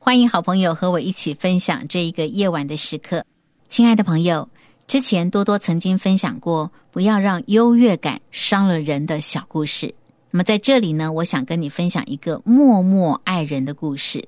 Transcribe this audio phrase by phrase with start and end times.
[0.00, 3.24] 欢迎好朋友和我一起分享这一个夜晚的时刻。
[3.68, 4.48] 亲爱的朋友，
[4.86, 9.92] 之前多多曾经分享过不要让优越感伤了人的小故事。
[10.30, 14.26] 那么在这里呢，我想跟你分享一个默默爱人的故事。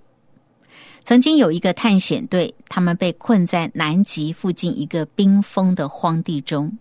[1.05, 6.77] 曾经有一个探险队，他们被困在南极附近一个冰封的荒地中，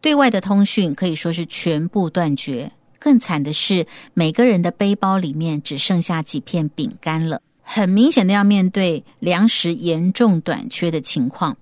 [0.00, 2.70] 对外的通讯可以说是全部断绝。
[2.98, 7.42] 更惨的是，每个人的背包里面只剩下几片饼干了。
[7.72, 11.56] 很明显的要面对粮食严重短缺的情况。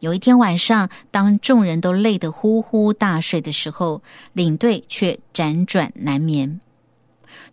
[0.00, 4.02] 有一天晚上，当众人都累得呼呼大睡的时候，
[4.34, 6.60] 领队却辗转难眠。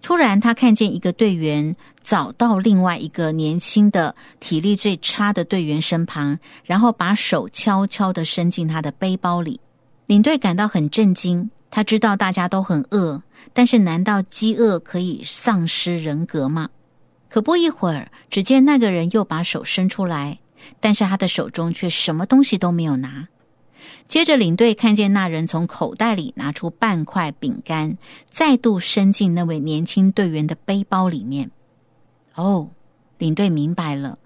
[0.02, 9.62] 突然，他看见一个队员找到另外一个年轻的、体力最差的队员身旁，然后把手悄悄的伸进他的背包里。
[10.08, 16.68] 领队感到很震惊，他知道大家都很饿，但是难道饥饿可以丧失人格吗？
[17.38, 20.40] 可不一会儿，只见那个人又把手伸出来，
[20.80, 23.28] 但是他的手中却什么东西都没有拿。
[24.08, 28.00] 接着，领队看见那人从口袋里拿出半块饼干，
[28.32, 31.52] 再度伸进那位年轻队员的背包里面。
[32.34, 32.72] 哦，
[33.20, 34.18] 领队明白了，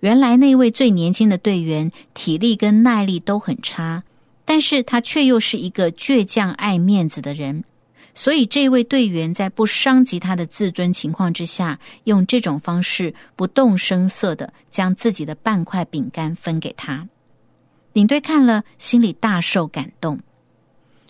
[0.00, 4.02] 原来那位最年轻的队员体力跟耐力都很差，
[4.44, 7.62] 但是他却又是一个倔强爱面子的人。
[8.20, 17.06] 所以，这位队员在不伤及他的自尊情况之下，用这种方式不动声色的将自己的半块饼干分给他。
[17.92, 20.18] 领队看了，心里大受感动。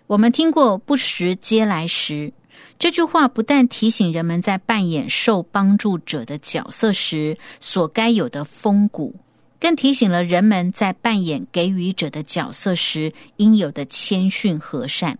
[0.06, 2.30] 我们听过“不时嗟来时”
[2.78, 9.16] 这句话，不但提醒人们在扮演受帮助者的角色时所该有的风骨，
[9.58, 15.18] 更提醒了人们在扮演给予者的角色时应有的谦逊和善。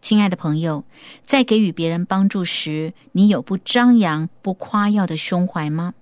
[0.00, 0.84] 亲爱的朋友，
[1.24, 5.94] 在给予别人帮助时，你有不张扬、不夸耀的胸怀吗？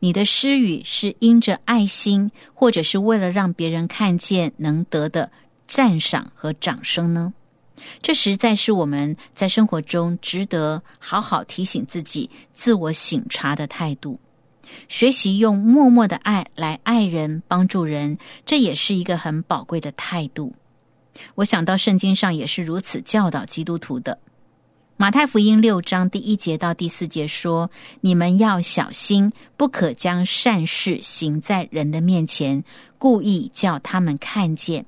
[0.00, 5.30] 你的施予是因着爱心，或者是为了让别人看见能得的
[5.66, 7.32] 赞赏和掌声呢？
[8.02, 14.20] 这实在是我们在生活中值得好好提醒自己、自我省察的态度。
[14.88, 20.54] 学习用默默的爱来爱人、帮助人，这也是一个很宝贵的态度。
[21.34, 24.18] 我想到圣经上也是如此教导基督徒的。
[24.96, 27.70] 马太福音六章第一节到第四节说
[28.02, 32.62] ：“你们要小心，不可将善事行在人的面前，
[32.98, 34.86] 故意叫他们看见。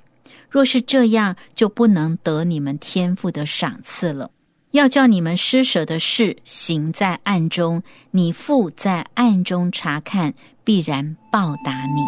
[0.49, 4.31] 若是这样，就不能得你们天赋的赏赐了。
[4.71, 7.83] 要叫你们施舍的事行在暗中，
[8.13, 12.03] 你父在暗中查看，必然报答你。”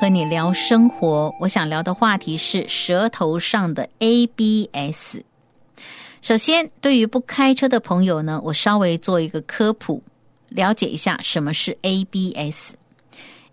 [0.00, 5.18] 和你聊生活，我想聊的话题是舌头上的 ABS。
[6.22, 10.02] 首先，对于不开车的朋友呢，我稍微做一个科普，
[10.48, 12.72] 了解一下什么是 ABS。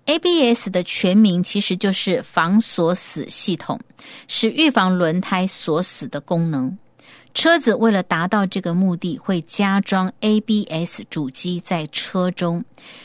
[0.06, 3.78] ABS 的全名其实就是防锁死系统，
[4.30, 6.78] 是预防轮胎锁死的功能。
[7.34, 12.64] 车子为了达到这个目的，会加装 ABS 主机在车中，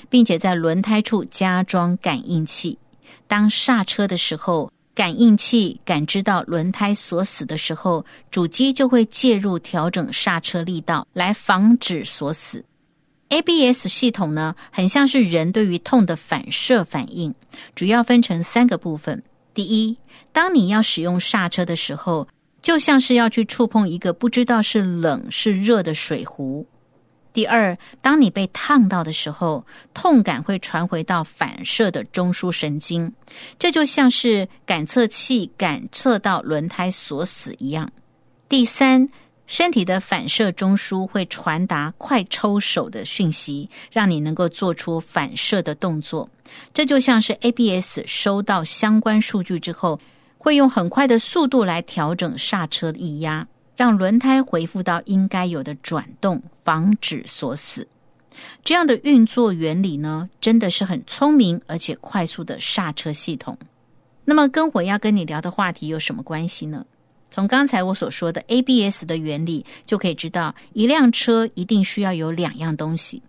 [0.08, 2.78] 并且在轮胎处加装感应器。
[3.32, 12.62] 当刹车的时候，感应器感知到轮胎锁死的时候，主机就会介入调整刹车力道，来防止锁死。
[13.30, 17.34] ABS 系统呢，很像是人对于痛的反射反应，
[17.74, 19.22] 主要分成三个部分。
[19.54, 19.96] 第一，
[20.30, 22.28] 当你要使用刹车的时候，
[22.60, 26.66] 就像是要去触碰一个不知道是冷是热的水壶。
[27.32, 29.64] 第二，当你被烫到的时候，
[29.94, 33.12] 痛感会传回到反射的中枢神经，
[33.58, 37.90] 这就像是感测器感测到轮胎锁死一样。
[38.50, 39.08] 第三，
[39.46, 46.28] 身体的反射中枢会传达快抽手的讯息，让你能够做出反射的动作。
[46.74, 49.98] 这就像是 ABS 收到相关数据之后，
[50.36, 53.48] 会用很快的速度来调整刹车的液压。
[53.82, 57.88] 让轮胎恢复到应该有的转动，防止锁死。
[58.62, 63.58] 这样的运作原理呢，真的是很聪明而且快速的刹车系统。
[64.24, 66.86] 那么，跟我要跟你聊的话题有什么关系呢？
[67.28, 73.20] 从刚才我所说的 ABS 的原理，就可以知道，一辆车一定需要有两样东西，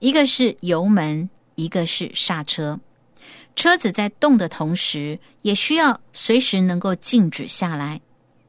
[0.00, 2.78] 一个是油门，一个是刹车。
[3.54, 8.02] 车子在动的同时，也需要随时能够静止下来。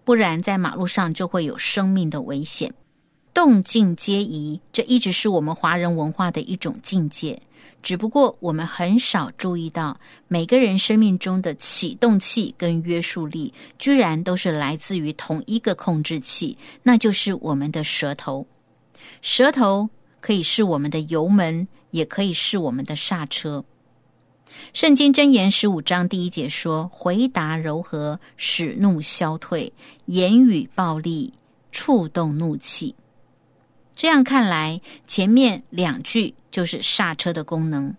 [0.08, 2.74] 不然，在马路上就会有生命的危险。
[3.34, 7.42] 动静皆宜，这一直是我们华人文化的一种境界。
[7.84, 10.00] 只不过，我们很少注意到，
[10.30, 18.48] 每个人生命中的启动器跟约束力，居然都是来自于同一个控制器，那就是我们的舌头。
[19.22, 19.90] 舌头
[20.22, 23.66] 可以是我们的油门，也可以是我们的刹车。
[24.74, 29.72] 圣经箴言十五章第一节说：“回答柔和，使怒消退；
[30.06, 31.34] 言语暴力，
[31.72, 32.96] 触动怒气。”
[33.96, 37.96] 这样看来，前面两句就是刹车的功能。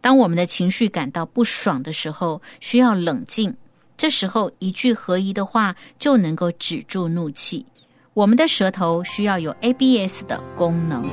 [0.00, 3.54] 当我们的情绪感到不爽的时候，需要冷静，
[3.96, 7.66] 这时候一句合宜的话就能够止住怒气。
[8.14, 11.04] 我们的舌头需要有 ABS 的功能。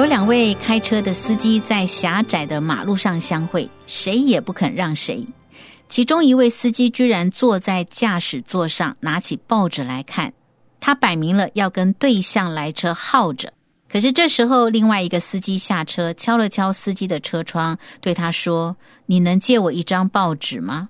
[0.00, 5.26] 有两位开车的司机在狭窄的马路上相会，谁也不肯让谁。
[5.90, 10.32] 其中一位司机居然坐在驾驶座上，拿起报纸来看。
[10.80, 13.52] 他摆明了要跟对向来车耗着。
[13.90, 18.74] 可是这时候，另外一个司机下车，敲了敲司机的车窗，对他说
[19.04, 20.88] ：“你能借我一张报纸吗？”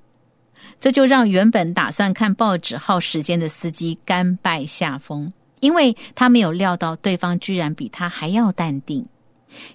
[0.79, 5.33] 这就让原本打算看报纸耗时间的司机甘拜下风。
[5.61, 9.07] 因为他没有料到对方居然比他还要淡定，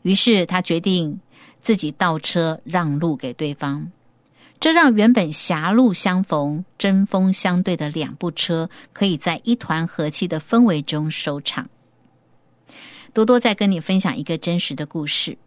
[0.02, 1.20] 于是他决定
[1.62, 3.92] 自己倒车让路给对方。
[4.60, 11.70] 这让原本狭路相逢、针锋相对的两部车，可以在一团和气的氛围中收场。
[13.14, 15.38] 多多再跟你分享一个真实的故事：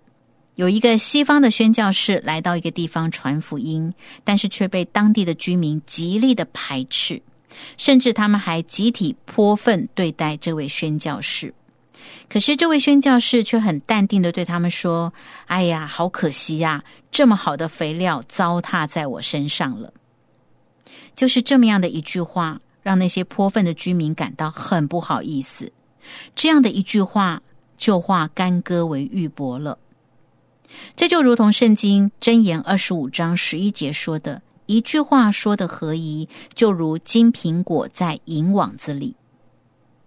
[0.55, 3.93] 有一个西方的宣教士来到一个地方传福音，
[4.25, 7.21] 但是却被当地的居民极力的排斥。
[7.77, 11.53] 甚至他们还集体泼粪对待这位宣教士，
[12.29, 15.13] 可是这位宣教士却很淡定的对他们说
[15.47, 19.93] ：“哎呀，好可惜呀，这么好的肥料糟蹋在我身上了。”
[21.17, 25.73] 就是这么样的一句话，让那些泼粪的居民感到很不好意思。
[26.37, 27.43] 这样的一句话，
[27.77, 29.79] 就化干戈为玉帛了。
[30.95, 34.43] 这就如同圣经箴言二十五章十一节说的。
[34.69, 39.17] 一句话说的合宜，就如金苹果在银网子里。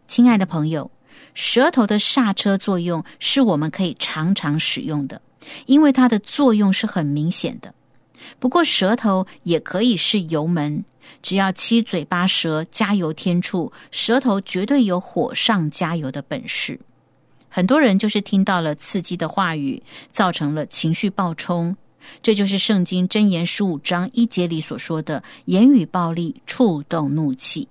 [0.07, 0.91] 亲爱的朋友，
[1.33, 5.19] 舌头的刹车作用是我们可以常常使用的，
[5.65, 7.73] 因为它的作用是很明显的。
[8.37, 10.85] 不过，舌头也可以是油门，
[11.23, 16.79] 只要七嘴八舌、加油添醋，舌头绝对有火上加油的本事。
[17.49, 21.75] 很多人就是听到了刺激的话语，造成了情绪暴冲。
[22.21, 27.67] 这就是圣经箴言十五章一节里所说的言语暴力触动怒气。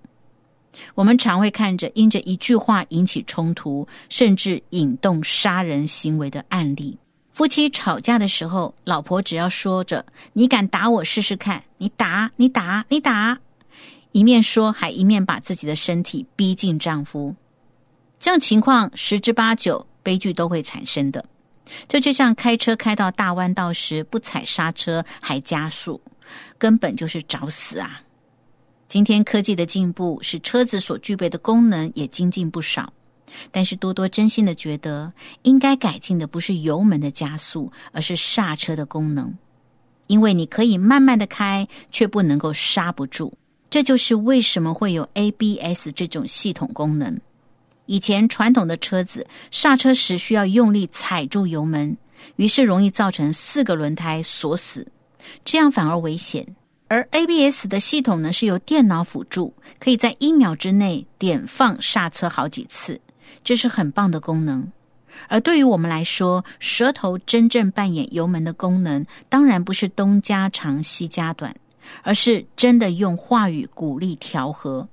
[0.95, 6.97] 我们常会看着因着一句话引起冲突，甚至引动杀人行为的案例。
[7.33, 13.39] 夫妻吵架的时候，老婆只要说着“你敢打我试试看，你打你打你打”，
[14.13, 17.35] 一面说还一面把自己的身体逼近丈夫，
[18.19, 21.25] 这样情况十之八九悲剧都会产生的。
[21.89, 26.01] 这就像开车开到大弯道时不踩刹车还加速，
[26.59, 28.03] 根本就是找死啊！
[28.89, 32.93] 今天科技的进步使车子所具备的功能也精进不少，
[33.53, 35.13] 但是多多真心的觉得，
[35.43, 39.33] 应该改进的不是油门的加速，而是刹车的功能。
[40.09, 43.33] 因为你可以慢慢的开，却不能够刹不住。
[43.71, 47.21] 这就是为什么会有 ABS 这种系统功能。
[47.91, 51.97] 以前传统的车子刹车时需要用力踩住油门，
[52.37, 54.87] 于是容易造成四个轮胎锁死，
[55.45, 56.47] 这样反而危险。
[56.87, 63.01] 而 ABS 的系统呢是由电脑辅助，可以在一秒之内点放刹车好几次，
[63.43, 64.71] 这是很棒的功能。
[65.27, 71.53] 而对于我们来说，舌头真正扮演油门的功能，当然不是东加长西加短，
[72.05, 74.89] 而是真的用话语鼓励调和。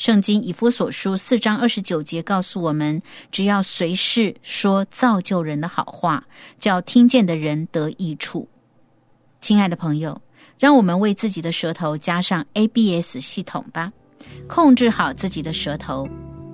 [0.00, 6.24] 圣经以弗所书四章二十九节告诉我们，只要随时说造就人的好话，
[6.58, 8.48] 叫听见的人得益处。
[9.42, 10.22] 亲爱的朋友，
[10.58, 13.92] 让我们为自己的舌头加上 ABS 系统吧，
[14.48, 16.08] 控制好自己的舌头，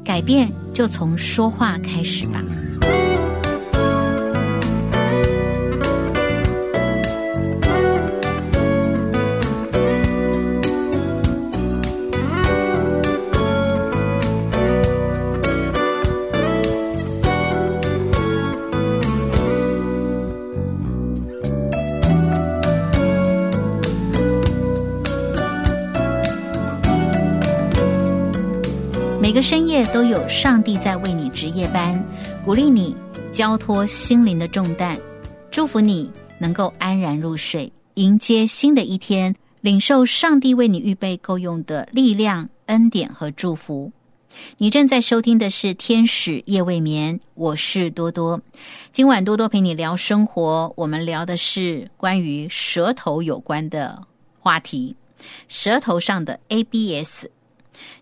[0.04, 2.42] 改变就从说话开始吧。
[29.48, 32.04] 深夜都有上帝在为你值夜班，
[32.44, 32.96] 鼓励你
[33.30, 34.98] 交托心灵的重担，
[35.52, 43.92] 祝福你能够安然入睡，迎接新的一天，领受上帝为你预备够用的力量、恩典和祝福。
[44.58, 48.42] 你正在收听的是《天使夜未眠》，我是多多。
[48.90, 54.02] 今晚多多陪你聊生活，我们聊的是关于舌头有关的
[54.40, 54.96] 话题，
[55.46, 57.26] 舌头上的 ABS。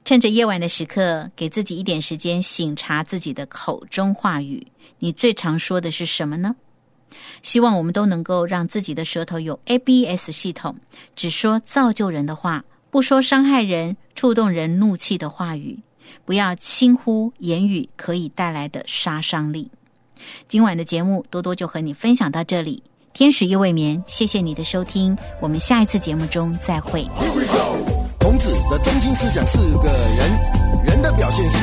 [0.04, 4.66] 趁着夜晚的时刻，给自己一点时间醒察自己的口中话语。
[4.98, 6.56] 你最常说的是什么呢？
[7.42, 10.76] 希望我们都能够让自己的舌头有 ABS 系统，
[11.14, 15.78] 只说造就人的话，不说伤害人、触动人怒气的话语，
[16.24, 19.70] 不要轻忽言语可以带来的杀伤力。
[20.48, 22.82] 今晚的节目多多就和你分享到这里。
[23.12, 27.06] 天使夜未眠，谢谢你的收听，我们下一次节目中再会。
[28.24, 31.58] 孔子的中心思想是个人，人的表现是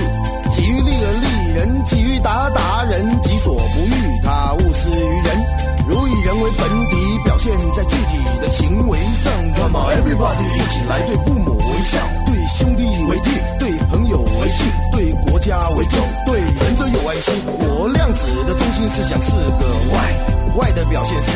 [0.51, 5.43] 己欲立而立人，己欲达达人，己所不欲，他勿施于人。
[5.89, 9.33] 如以人为本体，表现在具体的行为上。
[9.57, 17.33] Come on everybody，一起来对父母为孝，对兄弟为弟，对朋友为信，对国家为重，对仁者有爱心。
[17.47, 21.31] 我量子的中心思想是个外，外的表现是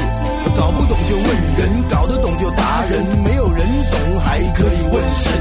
[0.55, 1.25] 搞不懂就问
[1.58, 3.45] 人，搞得懂就达人，没有
[5.25, 5.34] 神。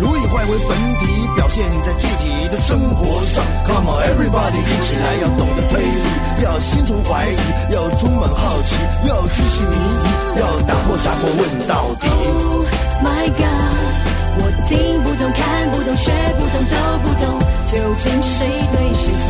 [0.00, 1.04] 如以坏为本体，
[1.36, 3.44] 表现在具体的生活上。
[3.68, 7.36] Come on everybody，一起来要懂得推理，要心存怀疑，
[7.72, 8.76] 要充满好奇，
[9.08, 12.08] 要居心迷疑，要打破砂锅问到底。
[12.08, 12.66] Oh
[13.02, 13.76] my god，
[14.38, 17.24] 我听不懂，看不懂，学不懂，都不懂，
[17.66, 19.24] 究竟谁对谁错？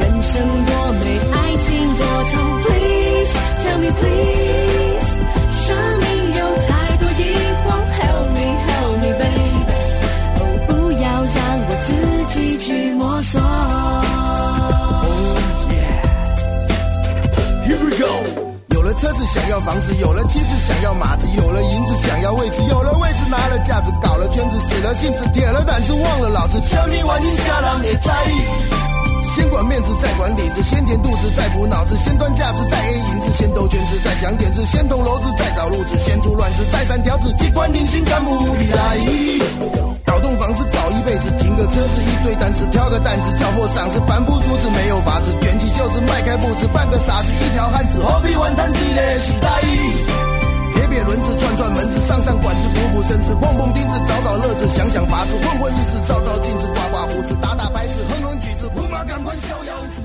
[0.00, 0.72] 人生多
[1.02, 1.66] 美，爱情
[1.98, 2.32] 多痛。
[2.62, 5.08] Please tell me please，
[19.32, 28.42] 想要房子，有了妻子想要马子，有了银子想要位置，有了位置拿了架子，搞了圈子，死了性子，铁了胆子，忘了老子，生命环境下让也在意。
[29.32, 38.98] 先管面子，再管里子，先填肚子，再补脑子，先端架子，再 A 银子，先兜圈子，再想点子，先捅篓子，再找路子，先出乱子，再三条子，机关定心肝不必来。
[41.50, 49.48] 整个车子，一堆单词，挑个担子，叫破嗓子，反复数子没有法子，卷起袖子迈开步子，半个傻子，一条汉子，何必玩叹气的时代？
[50.74, 59.99] 撇撇轮子，转转门子，上上管子，补补身子，碰碰钉子，找找乐子，想想法子，混混日子，照照镜子，刮刮胡子，打打白纸，哼哼句子，不嘛赶快逍遥。